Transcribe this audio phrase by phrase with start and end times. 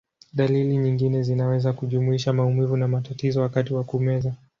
[0.33, 4.33] Dalili nyingine zinaweza kujumuisha maumivu na matatizo wakati wa kumeza.